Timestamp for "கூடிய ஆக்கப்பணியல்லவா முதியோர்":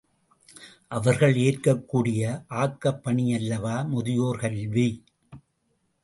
1.87-4.39